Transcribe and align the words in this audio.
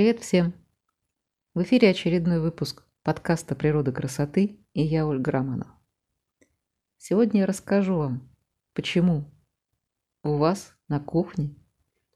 Привет 0.00 0.20
всем! 0.20 0.54
В 1.52 1.62
эфире 1.62 1.90
очередной 1.90 2.40
выпуск 2.40 2.84
подкаста 3.02 3.54
«Природа 3.54 3.92
красоты» 3.92 4.58
и 4.72 4.80
я 4.80 5.06
Ольга 5.06 5.30
Романова. 5.30 5.78
Сегодня 6.96 7.40
я 7.40 7.46
расскажу 7.46 7.96
вам, 7.96 8.34
почему 8.72 9.30
у 10.22 10.38
вас 10.38 10.72
на 10.88 11.00
кухне 11.00 11.54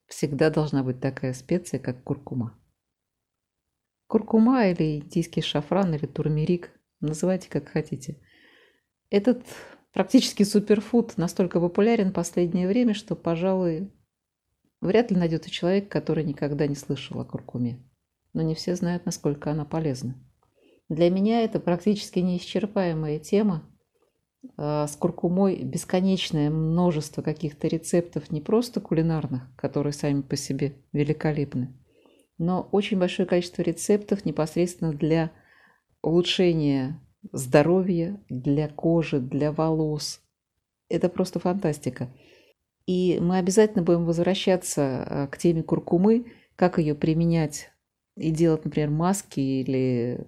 всегда 0.06 0.48
должна 0.48 0.82
быть 0.82 0.98
такая 0.98 1.34
специя, 1.34 1.78
как 1.78 2.02
куркума. 2.02 2.59
Куркума 4.06 4.66
или 4.69 5.01
индийский 5.01 5.42
шафран 5.42 5.92
или 5.92 6.06
турмерик, 6.06 6.70
называйте 7.01 7.51
как 7.51 7.69
хотите. 7.69 8.19
Этот 9.10 9.45
практически 9.92 10.42
суперфуд 10.42 11.19
настолько 11.19 11.60
популярен 11.60 12.12
в 12.12 12.14
последнее 12.14 12.66
время, 12.66 12.95
что, 12.95 13.14
пожалуй, 13.14 13.92
вряд 14.84 15.11
ли 15.11 15.16
найдется 15.16 15.51
человек, 15.51 15.88
который 15.88 16.24
никогда 16.24 16.66
не 16.66 16.74
слышал 16.74 17.20
о 17.20 17.25
куркуме. 17.25 17.83
Но 18.33 18.42
не 18.42 18.55
все 18.55 18.77
знают, 18.77 19.06
насколько 19.06 19.51
она 19.51 19.65
полезна. 19.65 20.15
Для 20.88 21.11
меня 21.11 21.42
это 21.42 21.61
практически 21.61 22.19
неисчерпаемая 22.19 23.19
тема. 23.19 23.69
А, 24.56 24.87
с 24.87 24.97
куркумой 24.97 25.62
бесконечное 25.62 26.51
множество 26.51 27.23
каких-то 27.23 27.69
рецептов, 27.69 28.30
не 28.30 28.41
просто 28.41 28.80
кулинарных, 28.80 29.42
которые 29.56 29.92
сами 29.92 30.20
по 30.20 30.37
себе 30.37 30.75
великолепны, 30.92 31.75
но 32.39 32.69
очень 32.73 32.98
большое 32.98 33.27
количество 33.27 33.62
рецептов 33.62 34.25
непосредственно 34.25 34.92
для 34.92 35.30
улучшения 36.03 37.01
здоровья, 37.33 38.20
для 38.28 38.69
кожи, 38.69 39.20
для 39.20 39.53
волос. 39.53 40.20
Это 40.89 41.09
просто 41.09 41.41
фантастика. 41.41 42.12
И 42.87 43.19
мы 43.20 43.38
обязательно 43.38 43.83
будем 43.83 44.05
возвращаться 44.05 44.83
а, 44.83 45.27
к 45.27 45.39
теме 45.39 45.62
куркумы, 45.62 46.33
как 46.56 46.78
ее 46.78 46.95
применять 46.95 47.70
и 48.17 48.31
делать, 48.31 48.64
например, 48.64 48.91
маски 48.91 49.41
или 49.41 50.27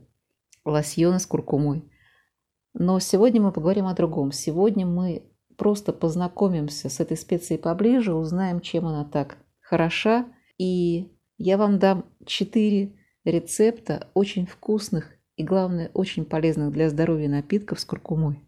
лосьоны 0.64 1.19
с 1.19 1.27
куркумой. 1.27 1.84
Но 2.75 2.98
сегодня 2.98 3.41
мы 3.41 3.53
поговорим 3.53 3.86
о 3.86 3.95
другом. 3.95 4.33
Сегодня 4.33 4.86
мы 4.86 5.22
просто 5.56 5.92
познакомимся 5.92 6.89
с 6.89 7.00
этой 7.00 7.17
специей 7.17 7.61
поближе, 7.61 8.14
узнаем, 8.14 8.61
чем 8.61 8.86
она 8.86 9.05
так 9.05 9.39
хороша. 9.61 10.27
И 10.58 11.12
я 11.39 11.56
вам 11.56 11.78
дам 11.78 12.05
четыре 12.25 12.97
рецепта 13.25 14.08
очень 14.14 14.47
вкусных 14.47 15.11
и, 15.36 15.45
главное, 15.45 15.91
очень 15.95 16.25
полезных 16.25 16.73
для 16.73 16.89
здоровья 16.89 17.28
напитков 17.28 17.80
с 17.80 17.84
куркумой. 17.84 18.41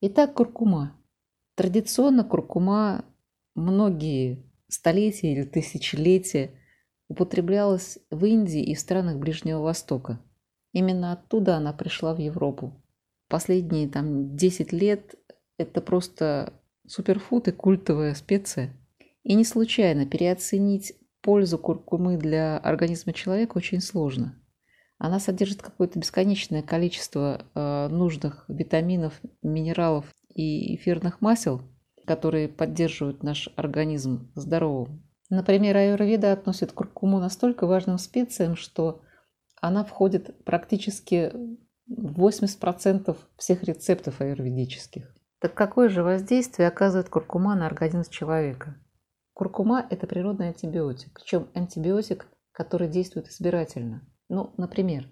Итак, 0.00 0.34
куркума. 0.34 0.96
Традиционно 1.54 2.24
куркума 2.24 3.04
многие 3.54 4.44
столетия 4.68 5.32
или 5.32 5.44
тысячелетия 5.44 6.50
употреблялась 7.08 7.98
в 8.10 8.24
Индии 8.24 8.62
и 8.62 8.74
в 8.74 8.80
странах 8.80 9.18
Ближнего 9.18 9.60
Востока. 9.60 10.20
Именно 10.72 11.12
оттуда 11.12 11.56
она 11.56 11.72
пришла 11.72 12.14
в 12.14 12.18
Европу. 12.18 12.82
Последние 13.28 13.88
там 13.88 14.36
10 14.36 14.72
лет 14.72 15.14
это 15.56 15.80
просто 15.80 16.52
суперфуд 16.86 17.48
и 17.48 17.52
культовая 17.52 18.14
специя. 18.14 18.76
И 19.22 19.34
не 19.34 19.44
случайно 19.44 20.06
переоценить 20.06 20.94
пользу 21.22 21.58
куркумы 21.58 22.16
для 22.18 22.58
организма 22.58 23.12
человека 23.12 23.56
очень 23.56 23.80
сложно. 23.80 24.38
Она 24.98 25.18
содержит 25.18 25.62
какое-то 25.62 25.98
бесконечное 25.98 26.62
количество 26.62 27.46
э, 27.54 27.88
нужных 27.88 28.44
витаминов, 28.48 29.20
минералов 29.42 30.06
и 30.34 30.76
эфирных 30.76 31.20
масел, 31.20 31.62
которые 32.04 32.48
поддерживают 32.48 33.22
наш 33.22 33.48
организм 33.56 34.30
здоровым. 34.34 35.02
Например, 35.30 35.76
аюрведа 35.76 36.32
относит 36.32 36.72
куркуму 36.72 37.18
настолько 37.18 37.66
важным 37.66 37.98
специям, 37.98 38.56
что 38.56 39.02
она 39.60 39.84
входит 39.84 40.44
практически 40.44 41.32
в 41.86 42.26
80% 42.26 43.16
всех 43.36 43.64
рецептов 43.64 44.20
аюрведических. 44.20 45.14
Так 45.40 45.54
какое 45.54 45.88
же 45.88 46.02
воздействие 46.02 46.68
оказывает 46.68 47.08
куркума 47.08 47.54
на 47.54 47.66
организм 47.66 48.10
человека? 48.10 48.76
Куркума– 49.34 49.86
это 49.90 50.06
природный 50.06 50.48
антибиотик, 50.48 51.12
причем 51.14 51.48
антибиотик, 51.54 52.26
который 52.52 52.88
действует 52.88 53.28
избирательно. 53.28 54.06
Ну, 54.28 54.54
например, 54.56 55.08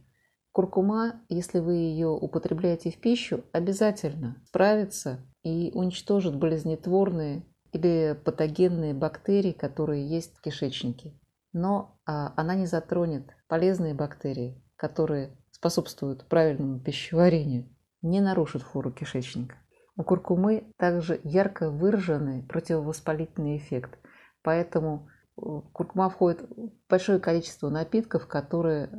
куркума, 0.53 1.21
если 1.29 1.59
вы 1.59 1.75
ее 1.75 2.09
употребляете 2.09 2.91
в 2.91 2.99
пищу, 2.99 3.45
обязательно 3.53 4.41
справится 4.47 5.27
и 5.43 5.71
уничтожит 5.75 6.37
болезнетворные 6.37 7.45
или 7.73 8.19
патогенные 8.25 8.95
бактерии, 8.95 9.53
которые 9.53 10.07
есть 10.07 10.37
в 10.37 10.41
кишечнике. 10.41 11.19
Но 11.53 11.99
а, 12.07 12.33
она 12.37 12.55
не 12.55 12.67
затронет 12.67 13.35
полезные 13.49 13.95
бактерии, 13.95 14.63
которые 14.77 15.37
способствуют 15.51 16.27
правильному 16.29 16.81
пищеварению, 16.81 17.69
не 18.03 18.21
нарушит 18.21 18.63
флору 18.63 18.91
кишечника. 18.91 19.57
У 19.97 20.03
куркумы 20.03 20.73
также 20.79 21.21
ярко 21.25 21.71
выраженный 21.71 22.43
противовоспалительный 22.43 23.59
эффект, 23.59 23.99
поэтому 24.43 25.09
э, 25.37 25.43
куркума 25.73 26.09
входит 26.09 26.43
в 26.43 26.71
большое 26.89 27.21
количество 27.21 27.69
напитков, 27.69 28.27
которые 28.27 28.91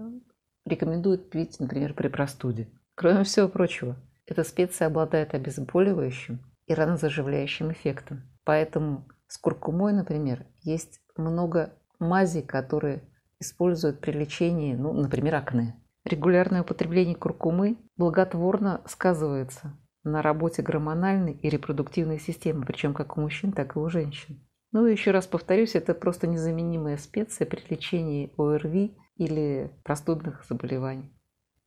рекомендуют 0.66 1.30
пить, 1.30 1.60
например, 1.60 1.94
при 1.94 2.08
простуде. 2.08 2.70
Кроме 2.96 3.24
всего 3.24 3.48
прочего, 3.48 3.98
эта 4.26 4.44
специя 4.44 4.88
обладает 4.88 5.34
обезболивающим 5.34 6.40
и 6.68 6.74
ранозаживляющим 6.74 7.72
эффектом. 7.72 8.24
Поэтому 8.44 9.08
с 9.28 9.38
куркумой, 9.38 9.94
например, 9.94 10.46
есть 10.62 11.02
много 11.18 11.74
мазей, 12.00 12.42
которые 12.42 13.04
используют 13.40 14.00
при 14.00 14.12
лечении, 14.12 14.76
ну, 14.76 14.94
например, 14.94 15.36
акне. 15.36 15.76
Регулярное 16.06 16.62
употребление 16.62 17.16
куркумы 17.16 17.78
благотворно 17.98 18.82
сказывается 18.86 19.78
на 20.04 20.22
работе 20.22 20.62
гормональной 20.62 21.34
и 21.34 21.50
репродуктивной 21.50 22.20
системы, 22.20 22.66
причем 22.66 22.94
как 22.94 23.18
у 23.18 23.22
мужчин, 23.22 23.54
так 23.54 23.76
и 23.76 23.80
у 23.80 23.88
женщин. 23.90 24.46
Ну 24.72 24.86
и 24.86 24.92
еще 24.92 25.12
раз 25.12 25.28
повторюсь, 25.28 25.76
это 25.76 25.94
просто 25.94 26.28
незаменимая 26.28 26.98
специя 26.98 27.46
при 27.46 27.62
лечении 27.70 28.34
ОРВИ 28.38 28.98
или 29.16 29.72
простудных 29.84 30.44
заболеваний. 30.50 31.14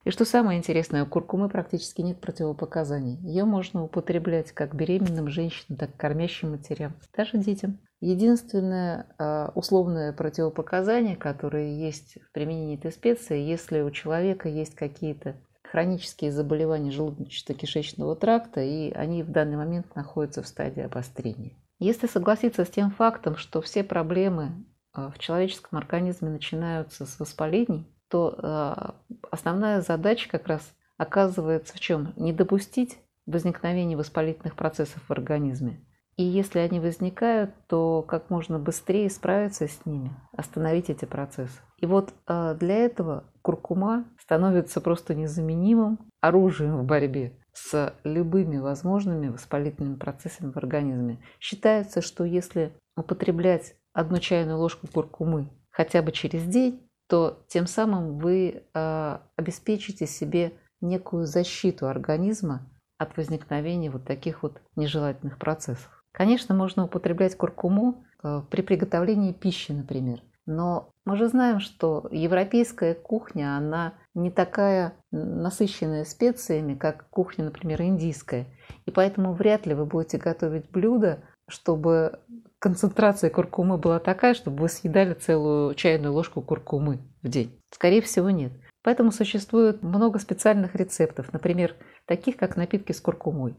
И 0.06 0.12
что 0.12 0.24
самое 0.24 0.56
интересное, 0.56 1.02
у 1.02 1.06
куркумы 1.06 1.48
практически 1.48 2.00
нет 2.00 2.20
противопоказаний. 2.20 3.16
Ее 3.28 3.44
можно 3.44 3.82
употреблять 3.82 4.52
как 4.52 4.72
беременным 4.72 5.28
женщинам, 5.28 5.76
так 5.76 5.90
и 5.90 5.98
кормящим 5.98 6.52
матерям, 6.52 6.94
даже 7.16 7.38
детям. 7.38 7.80
Единственное 7.98 9.08
э, 9.18 9.48
условное 9.56 10.12
противопоказание, 10.12 11.16
которое 11.16 11.74
есть 11.74 12.18
в 12.22 12.30
применении 12.30 12.78
этой 12.78 12.92
специи, 12.92 13.40
если 13.40 13.80
у 13.80 13.90
человека 13.90 14.48
есть 14.48 14.76
какие-то 14.76 15.34
хронические 15.64 16.30
заболевания 16.30 16.92
желудочно-кишечного 16.92 18.14
тракта, 18.14 18.60
и 18.60 18.92
они 18.92 19.24
в 19.24 19.32
данный 19.32 19.56
момент 19.56 19.92
находятся 19.96 20.40
в 20.40 20.46
стадии 20.46 20.84
обострения. 20.84 21.54
Если 21.80 22.06
согласиться 22.06 22.64
с 22.64 22.70
тем 22.70 22.92
фактом, 22.92 23.34
что 23.34 23.60
все 23.60 23.82
проблемы 23.82 24.52
э, 24.96 25.10
в 25.12 25.18
человеческом 25.18 25.78
организме 25.78 26.30
начинаются 26.30 27.06
с 27.06 27.18
воспалений, 27.18 27.88
то 28.08 28.34
э, 28.38 29.18
основная 29.30 29.80
задача 29.80 30.28
как 30.28 30.46
раз 30.46 30.62
оказывается 30.96 31.74
в 31.74 31.80
чем? 31.80 32.12
Не 32.16 32.32
допустить 32.32 32.98
возникновения 33.26 33.96
воспалительных 33.96 34.54
процессов 34.56 35.02
в 35.02 35.10
организме. 35.10 35.84
И 36.16 36.22
если 36.22 36.60
они 36.60 36.80
возникают, 36.80 37.50
то 37.66 38.02
как 38.02 38.30
можно 38.30 38.58
быстрее 38.58 39.10
справиться 39.10 39.68
с 39.68 39.84
ними, 39.84 40.16
остановить 40.32 40.88
эти 40.88 41.04
процессы. 41.04 41.60
И 41.78 41.84
вот 41.84 42.14
э, 42.26 42.56
для 42.58 42.76
этого 42.76 43.24
куркума 43.42 44.06
становится 44.18 44.80
просто 44.80 45.14
незаменимым 45.14 45.98
оружием 46.20 46.78
в 46.78 46.84
борьбе 46.84 47.38
с 47.52 47.94
любыми 48.04 48.58
возможными 48.58 49.28
воспалительными 49.28 49.96
процессами 49.96 50.52
в 50.52 50.56
организме. 50.56 51.22
Считается, 51.38 52.00
что 52.00 52.24
если 52.24 52.72
употреблять 52.96 53.74
одну 53.92 54.18
чайную 54.18 54.58
ложку 54.58 54.86
куркумы 54.86 55.50
хотя 55.70 56.00
бы 56.00 56.12
через 56.12 56.44
день, 56.44 56.85
то 57.08 57.44
тем 57.48 57.66
самым 57.66 58.18
вы 58.18 58.64
э, 58.74 59.18
обеспечите 59.36 60.06
себе 60.06 60.52
некую 60.80 61.26
защиту 61.26 61.88
организма 61.88 62.68
от 62.98 63.16
возникновения 63.16 63.90
вот 63.90 64.04
таких 64.04 64.42
вот 64.42 64.60
нежелательных 64.74 65.38
процессов. 65.38 66.04
Конечно, 66.12 66.54
можно 66.54 66.84
употреблять 66.84 67.36
куркуму 67.36 68.04
э, 68.22 68.42
при 68.50 68.62
приготовлении 68.62 69.32
пищи, 69.32 69.72
например. 69.72 70.22
Но 70.46 70.90
мы 71.04 71.16
же 71.16 71.28
знаем, 71.28 71.58
что 71.60 72.08
европейская 72.10 72.94
кухня, 72.94 73.56
она 73.56 73.94
не 74.14 74.30
такая 74.30 74.94
насыщенная 75.10 76.04
специями, 76.04 76.74
как 76.74 77.08
кухня, 77.10 77.44
например, 77.46 77.82
индийская. 77.82 78.46
И 78.86 78.90
поэтому 78.92 79.34
вряд 79.34 79.66
ли 79.66 79.74
вы 79.74 79.86
будете 79.86 80.18
готовить 80.18 80.70
блюдо, 80.70 81.24
чтобы 81.48 82.20
концентрация 82.58 83.30
куркумы 83.30 83.78
была 83.78 83.98
такая, 83.98 84.34
чтобы 84.34 84.62
вы 84.62 84.68
съедали 84.68 85.14
целую 85.14 85.74
чайную 85.74 86.12
ложку 86.12 86.42
куркумы 86.42 86.98
в 87.22 87.28
день? 87.28 87.60
Скорее 87.70 88.02
всего, 88.02 88.30
нет. 88.30 88.52
Поэтому 88.82 89.10
существует 89.10 89.82
много 89.82 90.18
специальных 90.18 90.74
рецептов, 90.74 91.32
например, 91.32 91.74
таких 92.06 92.36
как 92.36 92.56
напитки 92.56 92.92
с 92.92 93.00
куркумой. 93.00 93.56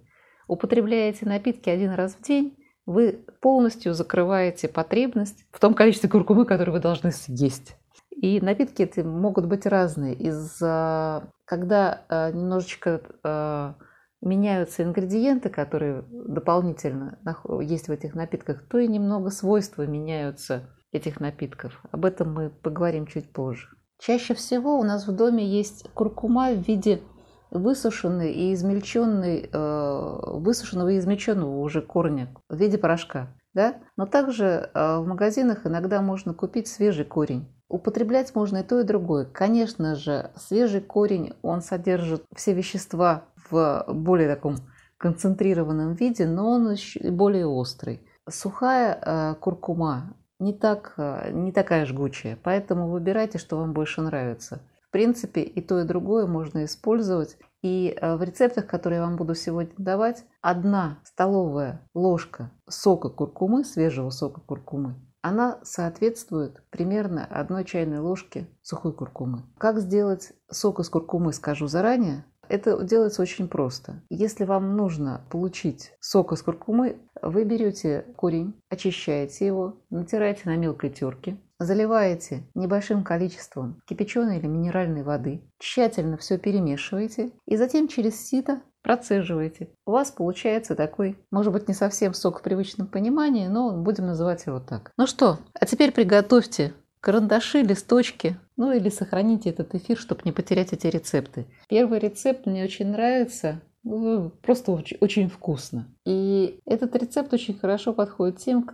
Употребляя 0.47 1.09
эти 1.09 1.25
напитки 1.25 1.69
один 1.69 1.91
раз 1.91 2.15
в 2.15 2.21
день, 2.21 2.57
вы 2.85 3.25
полностью 3.41 3.93
закрываете 3.93 4.69
потребность 4.69 5.45
в 5.51 5.59
том 5.59 5.73
количестве 5.73 6.09
куркумы, 6.09 6.45
которое 6.45 6.71
вы 6.71 6.79
должны 6.79 7.11
съесть. 7.11 7.75
И 8.11 8.39
напитки 8.39 8.81
эти 8.81 9.01
могут 9.01 9.45
быть 9.45 9.65
разные. 9.65 10.15
Из-за 10.15 11.29
когда 11.45 12.05
э, 12.09 12.31
немножечко 12.31 13.01
э, 13.23 13.73
меняются 14.21 14.83
ингредиенты, 14.83 15.49
которые 15.49 16.03
дополнительно 16.09 17.19
есть 17.61 17.87
в 17.87 17.91
этих 17.91 18.15
напитках, 18.15 18.67
то 18.67 18.77
и 18.79 18.87
немного 18.87 19.29
свойства 19.29 19.85
меняются 19.85 20.69
этих 20.91 21.19
напитков. 21.19 21.81
Об 21.91 22.05
этом 22.05 22.33
мы 22.33 22.49
поговорим 22.49 23.05
чуть 23.07 23.31
позже. 23.31 23.67
Чаще 23.99 24.33
всего 24.33 24.79
у 24.79 24.83
нас 24.83 25.07
в 25.07 25.15
доме 25.15 25.45
есть 25.45 25.89
куркума 25.93 26.51
в 26.51 26.67
виде 26.67 27.01
высушенной 27.49 28.31
и 28.31 28.53
измельченной, 28.53 29.49
э, 29.51 30.19
высушенного 30.39 30.89
и 30.89 30.99
измельченного 30.99 31.59
уже 31.59 31.81
корня 31.81 32.33
в 32.49 32.57
виде 32.57 32.77
порошка. 32.77 33.33
Да? 33.53 33.75
Но 33.95 34.05
также 34.05 34.69
э, 34.73 34.97
в 34.99 35.07
магазинах 35.07 35.65
иногда 35.65 36.01
можно 36.01 36.33
купить 36.33 36.67
свежий 36.67 37.05
корень. 37.05 37.47
Употреблять 37.69 38.33
можно 38.35 38.57
и 38.57 38.63
то, 38.63 38.79
и 38.79 38.83
другое. 38.83 39.25
Конечно 39.25 39.95
же, 39.95 40.31
свежий 40.35 40.79
корень, 40.79 41.33
он 41.41 41.61
содержит 41.61 42.23
все 42.35 42.53
вещества 42.53 43.25
в 43.49 43.85
более 43.89 44.27
таком 44.27 44.57
концентрированном 44.97 45.93
виде, 45.93 46.25
но 46.25 46.49
он 46.49 46.75
более 47.11 47.47
острый. 47.47 48.01
Сухая 48.29 48.99
э, 48.99 49.35
куркума 49.39 50.15
не, 50.39 50.53
так, 50.53 50.93
э, 50.97 51.31
не 51.31 51.51
такая 51.51 51.85
жгучая, 51.85 52.37
поэтому 52.43 52.89
выбирайте, 52.89 53.37
что 53.37 53.57
вам 53.57 53.73
больше 53.73 54.01
нравится. 54.01 54.61
В 54.87 54.91
принципе, 54.91 55.41
и 55.41 55.61
то, 55.61 55.79
и 55.79 55.85
другое 55.85 56.27
можно 56.27 56.65
использовать. 56.65 57.37
И 57.61 57.95
э, 57.99 58.15
в 58.15 58.23
рецептах, 58.23 58.67
которые 58.67 58.99
я 58.99 59.05
вам 59.05 59.15
буду 59.15 59.35
сегодня 59.35 59.73
давать, 59.77 60.25
одна 60.41 60.99
столовая 61.03 61.81
ложка 61.93 62.51
сока 62.69 63.09
куркумы, 63.09 63.63
свежего 63.63 64.09
сока 64.09 64.41
куркумы, 64.41 64.95
она 65.21 65.59
соответствует 65.63 66.61
примерно 66.69 67.25
одной 67.25 67.65
чайной 67.65 67.99
ложке 67.99 68.47
сухой 68.61 68.93
куркумы. 68.93 69.43
Как 69.57 69.79
сделать 69.79 70.33
сок 70.49 70.79
из 70.79 70.89
куркумы, 70.89 71.33
скажу 71.33 71.67
заранее. 71.67 72.23
Это 72.49 72.83
делается 72.83 73.21
очень 73.21 73.47
просто. 73.47 74.01
Если 74.09 74.43
вам 74.43 74.75
нужно 74.75 75.21
получить 75.29 75.93
сок 75.99 76.33
из 76.33 76.41
куркумы, 76.41 76.97
вы 77.21 77.43
берете 77.43 78.05
корень, 78.15 78.53
очищаете 78.69 79.45
его, 79.45 79.77
натираете 79.89 80.41
на 80.45 80.55
мелкой 80.55 80.89
терке, 80.89 81.37
заливаете 81.59 82.43
небольшим 82.53 83.03
количеством 83.03 83.81
кипяченой 83.87 84.37
или 84.37 84.47
минеральной 84.47 85.03
воды, 85.03 85.41
тщательно 85.59 86.17
все 86.17 86.37
перемешиваете 86.37 87.31
и 87.45 87.57
затем 87.57 87.87
через 87.87 88.25
сито 88.25 88.61
процеживаете. 88.83 89.69
У 89.85 89.91
вас 89.91 90.11
получается 90.11 90.75
такой, 90.75 91.17
может 91.31 91.51
быть, 91.51 91.67
не 91.67 91.73
совсем 91.73 92.13
сок 92.13 92.39
в 92.39 92.41
привычном 92.41 92.87
понимании, 92.87 93.47
но 93.47 93.75
будем 93.75 94.05
называть 94.05 94.45
его 94.45 94.59
так. 94.59 94.91
Ну 94.97 95.07
что, 95.07 95.39
а 95.53 95.65
теперь 95.65 95.91
приготовьте 95.91 96.73
карандаши, 96.99 97.61
листочки, 97.61 98.37
ну 98.55 98.71
или 98.71 98.89
сохраните 98.89 99.49
этот 99.49 99.75
эфир, 99.75 99.97
чтобы 99.97 100.21
не 100.25 100.31
потерять 100.31 100.73
эти 100.73 100.87
рецепты. 100.87 101.45
Первый 101.69 101.99
рецепт 101.99 102.45
мне 102.45 102.63
очень 102.63 102.87
нравится, 102.87 103.61
ну, 103.83 104.31
просто 104.41 104.71
очень, 104.71 104.97
очень 104.99 105.29
вкусно. 105.29 105.87
И 106.05 106.59
этот 106.65 106.95
рецепт 106.95 107.33
очень 107.33 107.57
хорошо 107.57 107.93
подходит 107.93 108.37
тем 108.39 108.69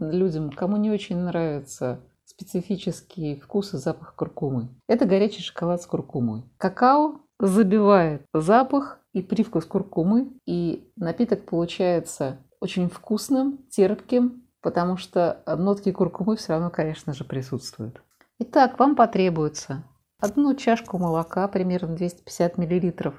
людям, 0.00 0.50
кому 0.50 0.76
не 0.76 0.90
очень 0.90 1.18
нравится 1.18 2.00
специфический 2.24 3.40
вкус 3.40 3.74
и 3.74 3.78
запах 3.78 4.14
куркумы. 4.14 4.68
Это 4.88 5.06
горячий 5.06 5.42
шоколад 5.42 5.82
с 5.82 5.86
куркумой. 5.86 6.42
Какао 6.56 7.20
забивает 7.38 8.22
запах 8.32 9.00
и 9.12 9.22
привкус 9.22 9.64
куркумы, 9.64 10.32
и 10.46 10.88
напиток 10.96 11.44
получается 11.44 12.38
очень 12.60 12.88
вкусным, 12.88 13.58
терпким, 13.70 14.41
потому 14.62 14.96
что 14.96 15.42
нотки 15.46 15.92
куркумы 15.92 16.36
все 16.36 16.52
равно, 16.52 16.70
конечно 16.70 17.12
же, 17.12 17.24
присутствуют. 17.24 18.02
Итак, 18.38 18.78
вам 18.78 18.96
потребуется 18.96 19.84
одну 20.18 20.54
чашку 20.54 20.98
молока, 20.98 21.46
примерно 21.48 21.96
250 21.96 22.56
мл, 22.56 23.12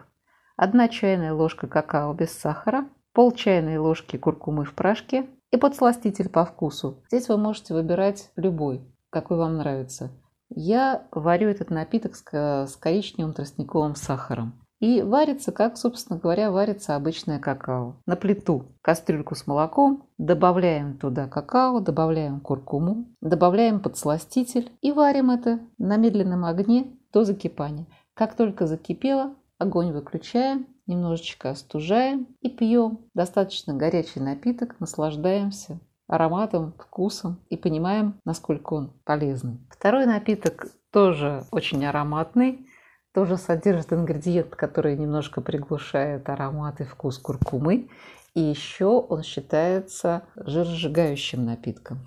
одна 0.56 0.88
чайная 0.88 1.34
ложка 1.34 1.68
какао 1.68 2.13
без 2.13 2.31
сахара, 2.31 2.90
пол 3.12 3.31
чайной 3.34 3.78
ложки 3.78 4.18
куркумы 4.18 4.66
в 4.66 4.74
порошке 4.74 5.30
и 5.51 5.57
подсластитель 5.57 6.30
по 6.30 6.45
вкусу. 6.45 7.04
Здесь 7.07 7.30
вы 7.30 7.38
можете 7.38 7.74
выбирать 7.74 8.31
любой, 8.36 8.81
какой 9.10 9.38
вам 9.38 9.57
нравится. 9.57 10.12
Я 10.50 11.07
варю 11.12 11.50
этот 11.50 11.69
напиток 11.69 12.16
с 12.16 12.78
коричневым 12.80 13.34
тростниковым 13.34 13.96
сахаром. 13.96 14.62
И 14.83 15.01
варится, 15.01 15.53
как, 15.53 15.77
собственно 15.77 16.19
говоря, 16.19 16.51
варится 16.51 16.97
обычное 16.97 17.39
какао. 17.39 17.95
На 18.06 18.18
плиту 18.18 18.65
кастрюльку 18.81 19.33
с 19.33 19.47
молоком, 19.47 20.09
добавляем 20.18 20.97
туда 20.97 21.30
какао, 21.30 21.80
добавляем 21.80 22.41
куркуму, 22.41 23.06
добавляем 23.21 23.80
подсластитель 23.80 24.74
и 24.81 24.91
варим 24.91 25.31
это 25.31 25.62
на 25.77 25.95
медленном 25.95 26.44
огне 26.44 26.97
до 27.13 27.24
закипания. 27.24 27.88
Как 28.13 28.35
только 28.35 28.68
закипело, 28.68 29.35
огонь 29.57 29.94
выключаем, 29.94 30.68
немножечко 30.86 31.51
остужаем 31.51 32.27
и 32.41 32.50
пьем. 32.50 33.06
Достаточно 33.13 33.74
горячий 33.74 34.19
напиток, 34.19 34.77
наслаждаемся 34.81 35.79
ароматом, 36.07 36.74
вкусом 36.77 37.39
и 37.47 37.56
понимаем, 37.56 38.19
насколько 38.25 38.74
он 38.74 38.91
полезный. 39.06 39.65
Второй 39.69 40.06
напиток 40.07 40.68
тоже 40.91 41.45
очень 41.51 41.86
ароматный 41.86 42.68
тоже 43.13 43.38
содержит 43.38 43.94
ингредиент, 43.94 44.56
который 44.56 44.98
немножко 44.98 45.42
приглушает 45.42 46.27
аромат 46.30 46.81
и 46.81 46.83
вкус 46.83 47.19
куркумы. 47.19 47.89
И 48.33 48.42
еще 48.42 48.86
он 48.86 49.21
считается 49.21 50.24
жиросжигающим 50.36 51.45
напитком, 51.45 52.00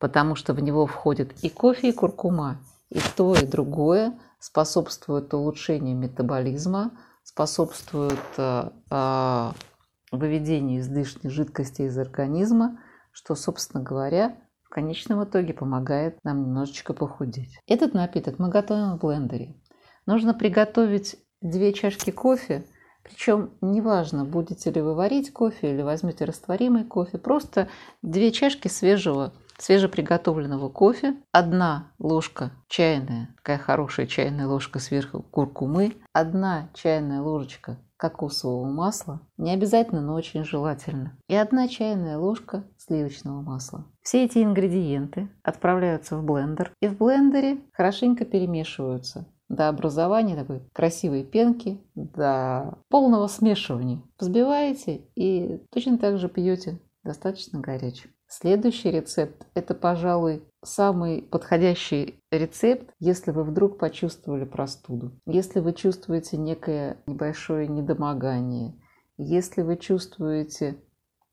потому 0.00 0.34
что 0.34 0.52
в 0.52 0.60
него 0.60 0.86
входит 0.86 1.44
и 1.44 1.48
кофе, 1.48 1.90
и 1.90 1.92
куркума. 1.92 2.58
И 2.90 2.98
то, 3.16 3.34
и 3.34 3.46
другое 3.46 4.18
способствует 4.40 5.32
улучшению 5.34 5.96
метаболизма, 5.96 6.92
способствует 7.22 8.18
э, 8.38 8.70
э, 8.90 9.50
выведению 10.10 10.80
излишней 10.80 11.30
жидкости 11.30 11.82
из 11.82 11.96
организма, 11.98 12.78
что, 13.12 13.34
собственно 13.34 13.82
говоря, 13.82 14.36
в 14.62 14.70
конечном 14.70 15.22
итоге 15.22 15.52
помогает 15.52 16.18
нам 16.24 16.42
немножечко 16.42 16.94
похудеть. 16.94 17.58
Этот 17.66 17.94
напиток 17.94 18.38
мы 18.38 18.48
готовим 18.48 18.96
в 18.96 19.00
блендере. 19.00 19.54
Нужно 20.08 20.32
приготовить 20.32 21.16
две 21.42 21.74
чашки 21.74 22.10
кофе, 22.10 22.64
причем 23.02 23.50
неважно, 23.60 24.24
будете 24.24 24.70
ли 24.70 24.80
вы 24.80 24.94
варить 24.94 25.30
кофе 25.34 25.74
или 25.74 25.82
возьмете 25.82 26.24
растворимый 26.24 26.84
кофе, 26.84 27.18
просто 27.18 27.68
две 28.00 28.32
чашки 28.32 28.68
свежего, 28.68 29.34
свежеприготовленного 29.58 30.70
кофе, 30.70 31.14
одна 31.30 31.92
ложка 31.98 32.52
чайная, 32.68 33.28
такая 33.36 33.58
хорошая 33.58 34.06
чайная 34.06 34.46
ложка 34.46 34.78
сверху 34.78 35.20
куркумы, 35.20 35.92
одна 36.14 36.70
чайная 36.72 37.20
ложечка 37.20 37.76
кокосового 37.98 38.64
масла, 38.64 39.20
не 39.36 39.52
обязательно, 39.52 40.00
но 40.00 40.14
очень 40.14 40.42
желательно, 40.42 41.18
и 41.28 41.34
одна 41.34 41.68
чайная 41.68 42.16
ложка 42.16 42.64
сливочного 42.78 43.42
масла. 43.42 43.84
Все 44.00 44.24
эти 44.24 44.42
ингредиенты 44.42 45.28
отправляются 45.42 46.16
в 46.16 46.24
блендер, 46.24 46.72
и 46.80 46.88
в 46.88 46.96
блендере 46.96 47.58
хорошенько 47.74 48.24
перемешиваются 48.24 49.26
до 49.48 49.68
образования 49.68 50.36
такой 50.36 50.60
красивой 50.72 51.24
пенки, 51.24 51.80
до 51.94 52.78
полного 52.88 53.26
смешивания. 53.26 54.02
Взбиваете 54.18 55.02
и 55.14 55.62
точно 55.70 55.98
так 55.98 56.18
же 56.18 56.28
пьете 56.28 56.80
достаточно 57.04 57.60
горячим. 57.60 58.10
Следующий 58.26 58.90
рецепт– 58.90 59.46
это, 59.54 59.74
пожалуй, 59.74 60.42
самый 60.62 61.22
подходящий 61.22 62.22
рецепт, 62.30 62.90
если 62.98 63.30
вы 63.30 63.42
вдруг 63.42 63.78
почувствовали 63.78 64.44
простуду, 64.44 65.18
если 65.24 65.60
вы 65.60 65.72
чувствуете 65.72 66.36
некое 66.36 66.98
небольшое 67.06 67.68
недомогание, 67.68 68.74
если 69.16 69.62
вы 69.62 69.78
чувствуете 69.78 70.76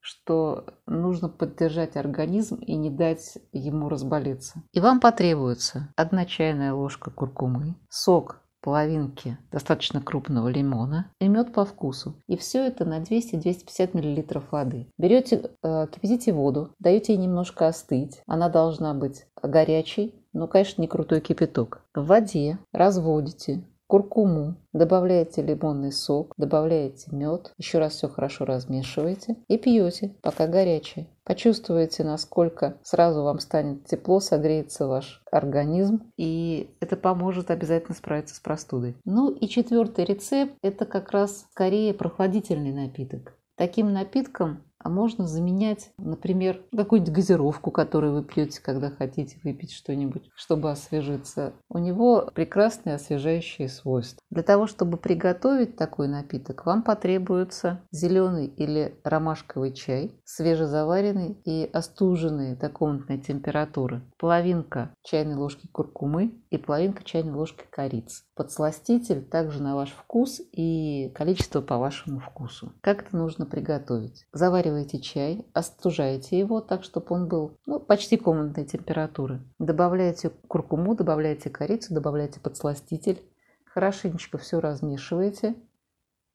что 0.06 0.66
нужно 0.86 1.30
поддержать 1.30 1.98
организм 1.98 2.58
и 2.58 2.76
не 2.76 2.92
дать 2.92 3.40
ему 3.52 3.90
разболеться. 3.90 4.62
И 4.72 4.80
вам 4.80 5.00
потребуется 5.00 5.92
одна 5.96 6.26
чайная 6.26 6.74
ложка 6.76 7.10
куркумы, 7.10 7.76
сок 7.90 8.44
половинки 8.62 9.38
достаточно 9.52 10.02
крупного 10.02 10.48
лимона 10.48 11.12
и 11.20 11.28
мед 11.28 11.54
по 11.54 11.66
вкусу. 11.66 12.16
И 12.28 12.38
все 12.38 12.66
это 12.66 12.86
на 12.86 13.00
200-250 13.00 13.94
мл 13.94 14.44
воды. 14.52 14.88
Берете, 14.98 15.50
э, 15.64 15.88
кипятите 15.92 16.34
воду, 16.34 16.72
даете 16.80 17.14
ей 17.14 17.20
немножко 17.20 17.68
остыть. 17.68 18.22
Она 18.28 18.50
должна 18.50 18.94
быть 18.94 19.26
горячей, 19.42 20.14
но, 20.34 20.48
конечно, 20.48 20.82
не 20.82 20.88
крутой 20.88 21.22
кипяток. 21.22 21.82
В 21.96 22.06
воде 22.06 22.60
разводите, 22.72 23.64
куркуму, 23.88 24.56
добавляете 24.74 25.42
лимонный 25.42 25.92
сок, 25.92 26.34
добавляете 26.38 27.16
мед, 27.16 27.54
еще 27.58 27.80
раз 27.80 27.94
все 27.94 28.08
хорошо 28.08 28.46
размешиваете 28.46 29.38
и 29.48 29.58
пьете, 29.58 30.16
пока 30.22 30.48
горячее. 30.48 31.08
Почувствуете, 31.24 32.04
насколько 32.04 32.78
сразу 32.84 33.24
вам 33.24 33.40
станет 33.40 33.86
тепло, 33.86 34.20
согреется 34.20 34.88
ваш 34.88 35.24
организм, 35.32 36.12
и 36.18 36.70
это 36.80 36.96
поможет 36.96 37.50
обязательно 37.50 37.96
справиться 37.96 38.36
с 38.36 38.40
простудой. 38.40 38.96
Ну 39.06 39.32
и 39.32 39.48
четвертый 39.48 40.06
рецепт– 40.06 40.54
это 40.62 40.86
как 40.86 41.12
раз 41.12 41.48
скорее 41.52 41.94
прохладительный 41.94 42.74
напиток. 42.74 43.38
Таким 43.58 43.92
напитком 43.94 44.64
а 44.86 44.90
можно 44.90 45.26
заменять, 45.26 45.90
например, 45.98 46.62
какую-нибудь 46.72 47.12
газировку, 47.12 47.72
которую 47.72 48.14
вы 48.14 48.24
пьете, 48.24 48.62
когда 48.62 48.92
хотите 48.92 49.40
выпить 49.44 49.72
что-нибудь, 49.72 50.30
чтобы 50.36 50.70
освежиться. 50.70 51.54
У 51.70 51.80
него 51.80 52.30
прекрасные 52.36 52.94
освежающие 52.94 53.68
свойства. 53.68 54.22
Для 54.30 54.44
того, 54.44 54.68
чтобы 54.68 54.98
приготовить 54.98 55.76
такой 55.76 56.08
напиток, 56.08 56.68
вам 56.68 56.84
потребуется 56.84 57.82
зеленый 57.92 58.46
или 58.46 59.00
ромашковый 59.04 59.74
чай, 59.74 60.22
свежезаваренный 60.24 61.36
и 61.46 61.68
остуженный 61.74 62.56
до 62.56 62.70
комнатной 62.70 63.18
температуры, 63.18 64.04
половинка 64.20 64.94
чайной 65.02 65.34
ложки 65.34 65.66
куркумы 65.66 66.44
и 66.52 66.60
половинка 66.60 67.04
чайной 67.04 67.34
ложки 67.34 67.64
корицы. 67.72 68.24
Подсластитель 68.36 69.26
также 69.26 69.64
на 69.64 69.76
ваш 69.76 69.90
вкус 69.90 70.42
и 70.52 71.12
количество 71.16 71.62
по 71.62 71.80
вашему 71.80 72.20
вкусу. 72.20 72.72
Как 72.82 73.08
это 73.08 73.18
нужно 73.18 73.48
приготовить? 73.48 74.28
Завариваете 74.76 75.00
чай, 75.00 75.46
остужаете 75.54 76.38
его 76.38 76.60
так, 76.60 76.84
чтобы 76.84 77.08
он 77.10 77.30
был 77.30 77.58
ну, 77.66 77.80
почти 77.80 78.18
комнатной 78.18 78.66
температуры. 78.66 79.40
Добавляете 79.58 80.32
куркуму, 80.50 80.96
добавляете 80.96 81.50
корицу, 81.50 81.94
добавляете 81.94 82.42
подсластитель. 82.42 83.22
Хорошенечко 83.66 84.38
все 84.38 84.60
размешиваете. 84.60 85.56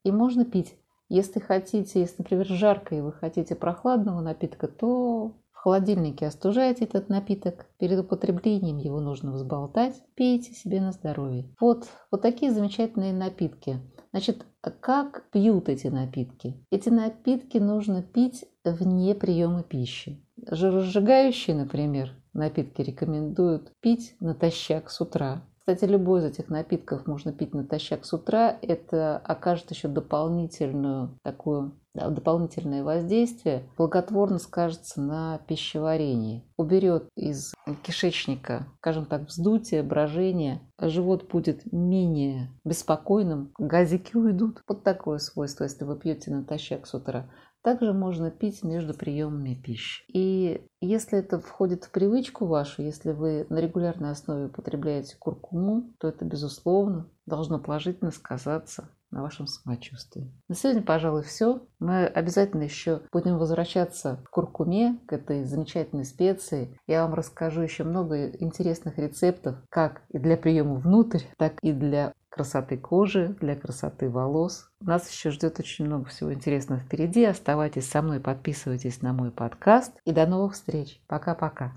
И 0.03 0.11
можно 0.11 0.43
пить. 0.43 0.75
Если 1.07 1.39
хотите, 1.39 1.99
если, 1.99 2.15
например, 2.19 2.47
жарко 2.47 2.95
и 2.95 3.01
вы 3.01 3.11
хотите 3.11 3.53
прохладного 3.53 4.21
напитка, 4.21 4.67
то 4.67 5.33
в 5.51 5.57
холодильнике 5.57 6.25
остужаете 6.25 6.85
этот 6.85 7.09
напиток. 7.09 7.67
Перед 7.77 7.99
употреблением 7.99 8.77
его 8.77 8.99
нужно 8.99 9.33
взболтать. 9.33 10.01
Пейте 10.15 10.53
себе 10.53 10.81
на 10.81 10.93
здоровье. 10.93 11.53
Вот, 11.59 11.87
вот 12.09 12.23
такие 12.23 12.51
замечательные 12.51 13.13
напитки. 13.13 13.79
Значит, 14.11 14.45
как 14.81 15.23
пьют 15.31 15.69
эти 15.69 15.87
напитки? 15.87 16.55
Эти 16.69 16.89
напитки 16.89 17.57
нужно 17.57 18.03
пить 18.03 18.45
вне 18.65 19.15
приема 19.15 19.63
пищи. 19.63 20.21
Жиросжигающие, 20.49 21.55
например, 21.55 22.11
напитки 22.33 22.81
рекомендуют 22.81 23.71
пить 23.79 24.15
натощак 24.19 24.89
с 24.89 24.99
утра. 24.99 25.43
Кстати, 25.59 25.85
любой 25.85 26.21
из 26.21 26.25
этих 26.25 26.49
напитков 26.49 27.07
можно 27.07 27.31
пить 27.31 27.53
натощак 27.53 28.03
с 28.03 28.13
утра. 28.13 28.57
Это 28.61 29.17
окажет 29.17 29.71
еще 29.71 29.87
дополнительную 29.87 31.17
такую 31.23 31.79
дополнительное 31.93 32.83
воздействие 32.83 33.69
благотворно 33.77 34.39
скажется 34.39 35.01
на 35.01 35.39
пищеварении. 35.47 36.43
Уберет 36.57 37.07
из 37.15 37.53
кишечника, 37.83 38.67
скажем 38.77 39.05
так, 39.05 39.27
вздутие, 39.27 39.83
брожение. 39.83 40.61
Живот 40.79 41.29
будет 41.29 41.71
менее 41.71 42.51
беспокойным, 42.63 43.51
газики 43.57 44.15
уйдут. 44.15 44.61
Вот 44.67 44.83
такое 44.83 45.17
свойство, 45.19 45.63
если 45.63 45.83
вы 45.83 45.97
пьете 45.97 46.31
натощак 46.31 46.87
с 46.87 46.93
утра. 46.93 47.29
Также 47.63 47.93
можно 47.93 48.31
пить 48.31 48.63
между 48.63 48.95
приемами 48.95 49.53
пищи. 49.53 50.03
И 50.07 50.65
если 50.79 51.19
это 51.19 51.39
входит 51.39 51.83
в 51.83 51.91
привычку 51.91 52.47
вашу, 52.47 52.81
если 52.81 53.11
вы 53.11 53.45
на 53.49 53.59
регулярной 53.59 54.11
основе 54.11 54.45
употребляете 54.45 55.15
куркуму, 55.17 55.93
то 55.99 56.07
это, 56.07 56.25
безусловно, 56.25 57.07
должно 57.27 57.59
положительно 57.59 58.09
сказаться 58.09 58.89
на 59.11 59.21
вашем 59.21 59.47
самочувствии. 59.47 60.31
На 60.47 60.55
сегодня, 60.55 60.81
пожалуй, 60.81 61.23
все. 61.23 61.61
Мы 61.79 62.05
обязательно 62.05 62.63
еще 62.63 63.01
будем 63.11 63.37
возвращаться 63.37 64.21
к 64.23 64.29
куркуме, 64.29 64.99
к 65.07 65.13
этой 65.13 65.43
замечательной 65.43 66.05
специи. 66.05 66.77
Я 66.87 67.03
вам 67.03 67.13
расскажу 67.13 67.61
еще 67.61 67.83
много 67.83 68.29
интересных 68.29 68.97
рецептов, 68.97 69.57
как 69.69 70.01
и 70.09 70.17
для 70.17 70.37
приема 70.37 70.75
внутрь, 70.75 71.23
так 71.37 71.53
и 71.61 71.71
для 71.71 72.13
красоты 72.29 72.77
кожи, 72.77 73.35
для 73.39 73.55
красоты 73.55 74.09
волос. 74.09 74.69
Нас 74.79 75.09
еще 75.09 75.29
ждет 75.29 75.59
очень 75.59 75.85
много 75.85 76.05
всего 76.05 76.33
интересного 76.33 76.81
впереди. 76.81 77.23
Оставайтесь 77.25 77.89
со 77.89 78.01
мной, 78.01 78.19
подписывайтесь 78.19 79.01
на 79.01 79.13
мой 79.13 79.31
подкаст. 79.31 79.93
И 80.05 80.11
до 80.11 80.25
новых 80.25 80.53
встреч. 80.53 81.01
Пока-пока. 81.07 81.73